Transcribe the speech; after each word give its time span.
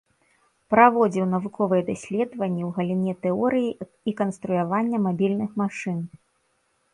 Праводзіў 0.73 1.25
навуковыя 1.33 1.83
даследаванні 1.89 2.63
ў 2.69 2.71
галіне 2.77 3.13
тэорыі 3.27 3.69
і 4.13 4.15
канструявання 4.23 4.97
мабільных 5.07 5.51
машын. 5.65 5.97